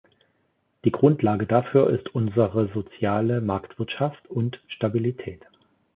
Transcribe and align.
Die 0.83 0.91
Grundlage 0.91 1.45
dafür 1.45 1.91
ist 1.91 2.15
unsere 2.15 2.67
soziale 2.73 3.39
Marktwirtschaft 3.39 4.27
und 4.31 4.59
Stabilität. 4.67 5.45